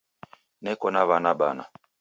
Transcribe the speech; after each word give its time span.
Neko 0.63 0.87
na 0.93 1.01
w'ana 1.07 1.31
bana 1.39 1.63